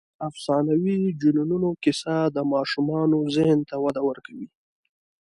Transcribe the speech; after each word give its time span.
د 0.17 0.21
افسانوي 0.29 0.99
جنونو 1.21 1.69
کیسه 1.83 2.15
د 2.35 2.37
ماشومانو 2.53 3.17
ذهن 3.35 3.59
ته 3.69 3.75
وده 3.85 4.01
ورکوي. 4.09 4.47